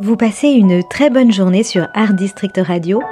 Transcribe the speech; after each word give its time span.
Vous 0.00 0.16
passez 0.16 0.50
une 0.50 0.84
très 0.84 1.10
bonne 1.10 1.32
journée 1.32 1.64
sur 1.64 1.88
Art 1.92 2.14
District 2.14 2.56
Radio. 2.56 3.02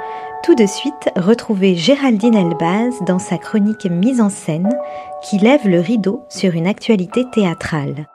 Tout 0.41 0.55
de 0.55 0.65
suite, 0.65 1.09
retrouvez 1.17 1.75
Géraldine 1.75 2.33
Elbaz 2.35 2.93
dans 3.05 3.19
sa 3.19 3.37
chronique 3.37 3.87
mise 3.91 4.21
en 4.21 4.29
scène 4.29 4.69
qui 5.21 5.37
lève 5.37 5.67
le 5.67 5.81
rideau 5.81 6.23
sur 6.29 6.53
une 6.53 6.65
actualité 6.65 7.25
théâtrale. 7.29 8.07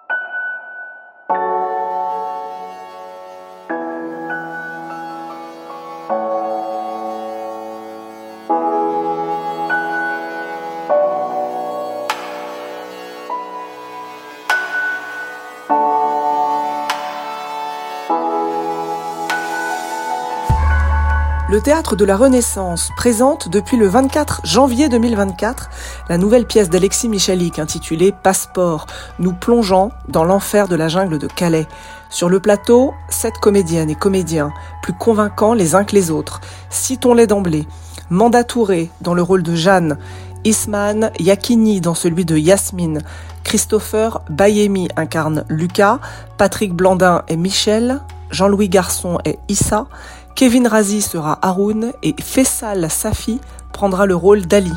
Le 21.53 21.61
théâtre 21.61 21.97
de 21.97 22.07
la 22.07 22.17
Renaissance 22.17 22.93
présente 22.97 23.51
depuis 23.51 23.77
le 23.77 23.87
24 23.87 24.41
janvier 24.43 24.89
2024 24.89 25.69
la 26.09 26.17
nouvelle 26.17 26.47
pièce 26.47 26.71
d'Alexis 26.71 27.11
Michalik 27.11 27.59
intitulée 27.59 28.11
Passeport, 28.11 28.87
nous 29.19 29.35
plongeant 29.35 29.91
dans 30.09 30.25
l'enfer 30.25 30.67
de 30.67 30.77
la 30.77 30.89
jungle 30.89 31.19
de 31.19 31.27
Calais. 31.27 31.67
Sur 32.09 32.31
le 32.31 32.41
plateau, 32.41 32.95
sept 33.11 33.35
comédiennes 33.35 33.91
et 33.91 33.95
comédiens, 33.95 34.51
plus 34.83 34.95
convaincants 34.95 35.53
les 35.53 35.75
uns 35.75 35.85
que 35.85 35.95
les 35.95 36.11
autres. 36.11 36.41
Citons-les 36.71 37.27
d'emblée. 37.27 37.69
Manda 38.09 38.45
Touré 38.45 38.89
dans 39.03 39.13
le 39.13 39.21
rôle 39.21 39.43
de 39.43 39.55
Jeanne, 39.55 39.99
Isman 40.45 41.11
Yakini 41.19 41.83
dans 41.83 41.95
celui 41.95 42.25
de 42.25 42.39
Yasmine, 42.39 43.03
Christopher 43.45 44.23
Bayemi 44.31 44.89
incarne 44.97 45.45
Lucas, 45.51 45.99
Patrick 46.39 46.73
Blandin 46.73 47.25
et 47.29 47.37
Michel, 47.37 48.01
Jean-Louis 48.31 48.71
Garçon 48.71 49.19
et 49.27 49.39
Issa, 49.49 49.87
Kevin 50.35 50.67
Razi 50.67 51.03
sera 51.03 51.39
Haroun 51.43 51.93
et 52.03 52.15
Fessal 52.21 52.91
Safi 52.91 53.41
prendra 53.73 54.07
le 54.07 54.17
rôle 54.17 54.43
d'Ali. 54.43 54.73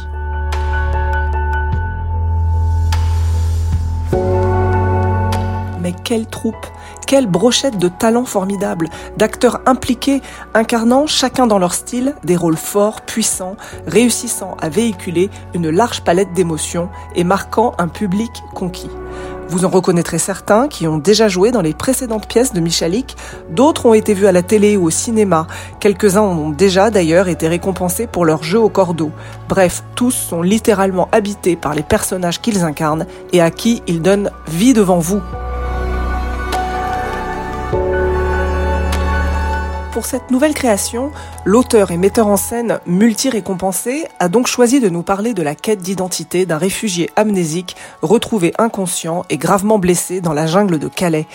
Mais 5.82 5.94
quelle 6.04 6.28
troupe, 6.28 6.56
quelle 7.08 7.28
brochette 7.28 7.78
de 7.78 7.88
talents 7.88 8.26
formidables, 8.26 8.90
d'acteurs 9.18 9.62
impliqués, 9.66 10.22
incarnant 10.54 11.08
chacun 11.08 11.48
dans 11.48 11.60
leur 11.60 11.74
style 11.74 12.16
des 12.24 12.36
rôles 12.36 12.58
forts, 12.58 13.02
puissants, 13.02 13.56
réussissant 13.88 14.58
à 14.62 14.70
véhiculer 14.70 15.30
une 15.54 15.70
large 15.70 16.04
palette 16.04 16.34
d'émotions 16.34 16.90
et 17.16 17.24
marquant 17.24 17.74
un 17.78 17.88
public 17.88 18.32
conquis. 18.54 18.90
Vous 19.48 19.64
en 19.64 19.70
reconnaîtrez 19.70 20.18
certains 20.18 20.68
qui 20.68 20.88
ont 20.88 20.98
déjà 20.98 21.28
joué 21.28 21.52
dans 21.52 21.62
les 21.62 21.74
précédentes 21.74 22.28
pièces 22.28 22.54
de 22.54 22.60
Michalik, 22.60 23.16
d'autres 23.52 23.86
ont 23.86 23.94
été 23.94 24.14
vus 24.14 24.28
à 24.28 24.32
la 24.32 24.42
télé 24.42 24.76
ou 24.76 24.86
au 24.86 24.90
cinéma, 24.90 25.48
quelques-uns 25.80 26.22
ont 26.22 26.50
déjà 26.50 26.90
d'ailleurs 26.90 27.28
été 27.28 27.48
récompensés 27.48 28.08
pour 28.08 28.26
leur 28.26 28.44
jeu 28.44 28.60
au 28.60 28.70
cordeau. 28.70 29.12
Bref, 29.48 29.84
tous 29.96 30.12
sont 30.12 30.42
littéralement 30.42 31.08
habités 31.12 31.56
par 31.56 31.76
les 31.76 31.84
personnages 31.84 32.42
qu'ils 32.42 32.64
incarnent 32.64 33.06
et 33.34 33.42
à 33.42 33.52
qui 33.52 33.84
ils 33.88 34.02
donnent 34.02 34.32
vie 34.48 34.74
devant 34.74 35.00
vous. 35.00 35.22
Pour 39.96 40.06
cette 40.06 40.30
nouvelle 40.30 40.54
création, 40.54 41.14
l'auteur 41.46 41.90
et 41.90 41.96
metteur 41.96 42.28
en 42.28 42.36
scène 42.36 42.82
multi-récompensé 42.86 44.06
a 44.20 44.28
donc 44.28 44.46
choisi 44.46 44.82
de 44.82 44.90
nous 44.90 45.04
parler 45.04 45.34
de 45.34 45.42
la 45.42 45.56
quête 45.56 45.80
d'identité 45.80 46.46
d'un 46.46 46.58
réfugié 46.58 47.10
amnésique 47.16 47.78
retrouvé 48.02 48.54
inconscient 48.58 49.24
et 49.30 49.38
gravement 49.38 49.80
blessé 49.80 50.20
dans 50.20 50.34
la 50.34 50.48
jungle 50.48 50.80
de 50.80 50.90
Calais. 50.90 51.28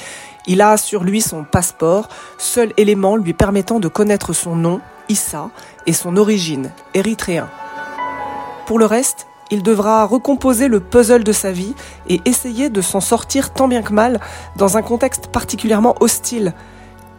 Il 0.47 0.61
a 0.61 0.77
sur 0.77 1.05
lui 1.05 1.23
son 1.23 1.43
passeport, 1.43 2.11
seul 2.37 2.75
élément 2.77 3.17
lui 3.17 3.33
permettant 3.33 3.81
de 3.81 3.89
connaître 3.89 4.35
son 4.35 4.57
nom, 4.57 4.83
Issa, 5.09 5.49
et 5.87 5.95
son 5.95 6.19
origine, 6.19 6.71
érythréen. 6.93 7.49
Pour 8.67 8.79
le 8.79 8.85
reste, 8.85 9.27
il 9.51 9.63
devra 9.63 10.05
recomposer 10.05 10.69
le 10.69 10.81
puzzle 10.81 11.25
de 11.25 11.33
sa 11.33 11.51
vie 11.51 11.75
et 12.11 12.21
essayer 12.27 12.69
de 12.69 12.83
s'en 12.83 13.01
sortir 13.01 13.55
tant 13.55 13.69
bien 13.69 13.81
que 13.81 13.95
mal 13.95 14.21
dans 14.57 14.77
un 14.77 14.83
contexte 14.83 15.29
particulièrement 15.29 15.95
hostile. 16.01 16.53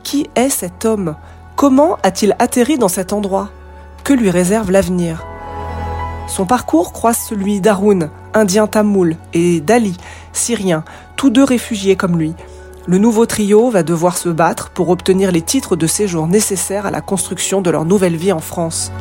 Qui 0.03 0.29
est 0.35 0.49
cet 0.49 0.85
homme? 0.85 1.15
Comment 1.55 1.97
a-t-il 2.03 2.35
atterri 2.39 2.77
dans 2.77 2.87
cet 2.87 3.13
endroit? 3.13 3.49
Que 4.03 4.13
lui 4.13 4.29
réserve 4.29 4.71
l'avenir? 4.71 5.25
Son 6.27 6.45
parcours 6.45 6.93
croise 6.93 7.17
celui 7.17 7.61
d'Haroun, 7.61 8.09
indien 8.33 8.65
tamoul, 8.65 9.17
et 9.33 9.59
d'Ali, 9.59 9.97
syrien, 10.33 10.83
tous 11.17 11.29
deux 11.29 11.43
réfugiés 11.43 11.95
comme 11.95 12.17
lui. 12.17 12.33
Le 12.87 12.97
nouveau 12.97 13.25
trio 13.25 13.69
va 13.69 13.83
devoir 13.83 14.17
se 14.17 14.29
battre 14.29 14.71
pour 14.71 14.89
obtenir 14.89 15.31
les 15.31 15.41
titres 15.41 15.75
de 15.75 15.85
séjour 15.85 16.27
nécessaires 16.27 16.87
à 16.87 16.91
la 16.91 17.01
construction 17.01 17.61
de 17.61 17.69
leur 17.69 17.85
nouvelle 17.85 18.15
vie 18.15 18.31
en 18.31 18.39
France. 18.39 18.91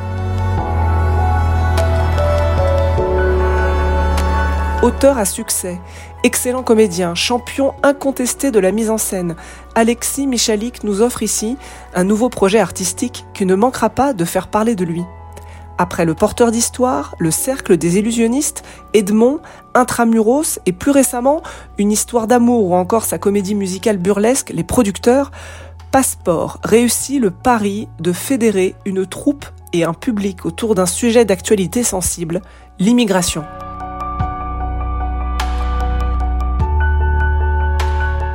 Auteur 4.82 5.18
à 5.18 5.26
succès, 5.26 5.78
excellent 6.24 6.62
comédien, 6.62 7.14
champion 7.14 7.74
incontesté 7.82 8.50
de 8.50 8.58
la 8.58 8.72
mise 8.72 8.88
en 8.88 8.96
scène, 8.96 9.36
Alexis 9.74 10.26
Michalik 10.26 10.84
nous 10.84 11.02
offre 11.02 11.22
ici 11.22 11.58
un 11.94 12.02
nouveau 12.02 12.30
projet 12.30 12.60
artistique 12.60 13.26
qui 13.34 13.44
ne 13.44 13.54
manquera 13.54 13.90
pas 13.90 14.14
de 14.14 14.24
faire 14.24 14.48
parler 14.48 14.74
de 14.74 14.86
lui. 14.86 15.02
Après 15.76 16.06
le 16.06 16.14
porteur 16.14 16.50
d'histoire, 16.50 17.14
le 17.18 17.30
cercle 17.30 17.76
des 17.76 17.98
illusionnistes, 17.98 18.64
Edmond, 18.94 19.40
Intramuros 19.74 20.58
et 20.64 20.72
plus 20.72 20.92
récemment 20.92 21.42
une 21.76 21.92
histoire 21.92 22.26
d'amour 22.26 22.70
ou 22.70 22.74
encore 22.74 23.04
sa 23.04 23.18
comédie 23.18 23.54
musicale 23.54 23.98
burlesque 23.98 24.50
Les 24.54 24.64
producteurs, 24.64 25.30
Passeport 25.92 26.58
réussit 26.64 27.20
le 27.20 27.30
pari 27.30 27.86
de 27.98 28.12
fédérer 28.12 28.74
une 28.86 29.04
troupe 29.04 29.44
et 29.74 29.84
un 29.84 29.92
public 29.92 30.46
autour 30.46 30.74
d'un 30.74 30.86
sujet 30.86 31.26
d'actualité 31.26 31.82
sensible, 31.82 32.40
l'immigration. 32.78 33.44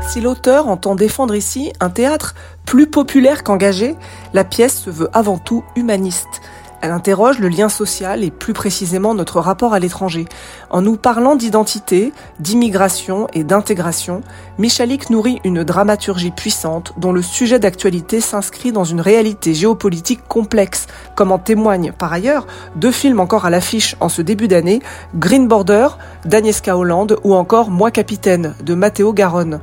Si 0.08 0.22
l'auteur 0.22 0.68
entend 0.68 0.96
défendre 0.96 1.36
ici 1.36 1.74
un 1.80 1.90
théâtre 1.90 2.36
plus 2.66 2.88
populaire 2.88 3.44
qu'engagé, 3.44 3.96
la 4.34 4.44
pièce 4.44 4.80
se 4.80 4.90
veut 4.90 5.10
avant 5.14 5.38
tout 5.38 5.64
humaniste. 5.76 6.42
Elle 6.82 6.92
interroge 6.92 7.40
le 7.40 7.50
lien 7.50 7.68
social 7.68 8.24
et 8.24 8.30
plus 8.30 8.54
précisément 8.54 9.16
notre 9.16 9.40
rapport 9.40 9.74
à 9.74 9.80
l'étranger. 9.80 10.26
En 10.70 10.84
nous 10.84 10.98
parlant 10.98 11.36
d'identité, 11.36 12.14
d'immigration 12.40 13.28
et 13.34 13.44
d'intégration, 13.44 14.22
Michalik 14.60 15.10
nourrit 15.10 15.42
une 15.44 15.64
dramaturgie 15.64 16.32
puissante 16.32 16.94
dont 16.98 17.12
le 17.12 17.24
sujet 17.24 17.58
d'actualité 17.58 18.22
s'inscrit 18.22 18.72
dans 18.72 18.84
une 18.84 19.02
réalité 19.02 19.56
géopolitique 19.56 20.28
complexe, 20.28 20.86
comme 21.16 21.32
en 21.32 21.40
témoignent 21.40 21.92
par 21.92 22.14
ailleurs 22.14 22.46
deux 22.76 22.92
films 22.92 23.20
encore 23.20 23.46
à 23.46 23.50
l'affiche 23.50 23.96
en 24.00 24.10
ce 24.10 24.22
début 24.22 24.48
d'année, 24.48 24.82
Green 25.16 25.48
Border 25.48 25.88
d'Agnieszka 26.26 26.78
Hollande 26.78 27.18
ou 27.24 27.34
encore 27.34 27.72
Moi 27.72 27.90
capitaine 27.90 28.54
de 28.64 28.76
Matteo 28.76 29.12
Garonne. 29.12 29.60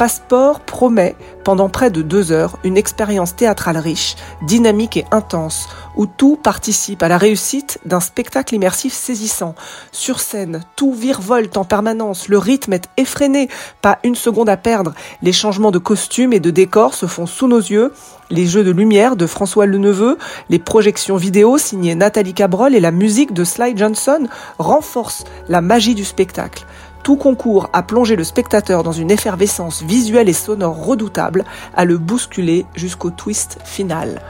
Passeport 0.00 0.60
promet, 0.60 1.14
pendant 1.44 1.68
près 1.68 1.90
de 1.90 2.00
deux 2.00 2.32
heures, 2.32 2.56
une 2.64 2.78
expérience 2.78 3.36
théâtrale 3.36 3.76
riche, 3.76 4.16
dynamique 4.40 4.96
et 4.96 5.04
intense, 5.10 5.68
où 5.94 6.06
tout 6.06 6.36
participe 6.42 7.02
à 7.02 7.08
la 7.08 7.18
réussite 7.18 7.78
d'un 7.84 8.00
spectacle 8.00 8.54
immersif 8.54 8.94
saisissant. 8.94 9.54
Sur 9.92 10.20
scène, 10.20 10.62
tout 10.74 10.94
virevolte 10.94 11.58
en 11.58 11.66
permanence, 11.66 12.28
le 12.28 12.38
rythme 12.38 12.72
est 12.72 12.88
effréné, 12.96 13.50
pas 13.82 13.98
une 14.02 14.14
seconde 14.14 14.48
à 14.48 14.56
perdre. 14.56 14.94
Les 15.20 15.34
changements 15.34 15.70
de 15.70 15.76
costumes 15.78 16.32
et 16.32 16.40
de 16.40 16.50
décors 16.50 16.94
se 16.94 17.04
font 17.04 17.26
sous 17.26 17.46
nos 17.46 17.58
yeux, 17.58 17.92
les 18.30 18.46
jeux 18.46 18.64
de 18.64 18.70
lumière 18.70 19.16
de 19.16 19.26
François 19.26 19.66
Leneveu, 19.66 20.16
les 20.48 20.58
projections 20.58 21.16
vidéo 21.16 21.58
signées 21.58 21.94
Nathalie 21.94 22.32
Cabrol 22.32 22.74
et 22.74 22.80
la 22.80 22.90
musique 22.90 23.34
de 23.34 23.44
Sly 23.44 23.76
Johnson 23.76 24.28
renforcent 24.58 25.24
la 25.50 25.60
magie 25.60 25.94
du 25.94 26.06
spectacle. 26.06 26.64
Tout 27.02 27.16
concourt 27.16 27.70
à 27.72 27.82
plonger 27.82 28.16
le 28.16 28.24
spectateur 28.24 28.82
dans 28.82 28.92
une 28.92 29.10
effervescence 29.10 29.82
visuelle 29.82 30.28
et 30.28 30.34
sonore 30.34 30.84
redoutable, 30.84 31.44
à 31.74 31.84
le 31.84 31.98
bousculer 31.98 32.66
jusqu'au 32.74 33.10
twist 33.10 33.58
final. 33.64 34.20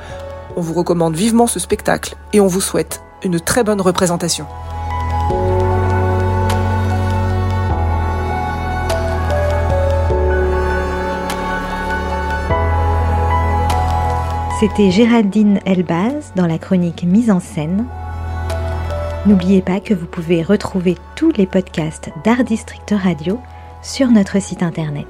On 0.57 0.61
vous 0.61 0.75
recommande 0.75 1.15
vivement 1.15 1.47
ce 1.47 1.59
spectacle 1.59 2.17
et 2.33 2.41
on 2.41 2.47
vous 2.47 2.61
souhaite 2.61 3.03
une 3.23 3.41
très 3.41 3.65
bonne 3.65 3.81
représentation. 3.81 4.47
C'était 14.61 14.91
Géraldine 14.91 15.59
Elbaz 15.65 16.33
dans 16.37 16.47
la 16.47 16.59
chronique 16.59 17.05
Mise 17.05 17.31
en 17.31 17.41
scène 17.41 17.87
N'oubliez 19.27 19.61
pas 19.61 19.81
que 19.81 19.93
vous 19.93 20.07
pouvez 20.07 20.43
retrouver 20.43 20.97
tous 21.15 21.31
les 21.33 21.47
podcasts 21.47 22.09
d'Art 22.25 22.43
District 22.43 22.95
Radio 22.97 23.39
sur 23.83 24.11
notre 24.11 24.41
site 24.41 24.63
internet. 24.63 25.07